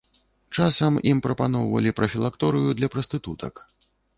[0.61, 3.65] Часам ім прапаноўвалі прафілакторыю для прастытутак.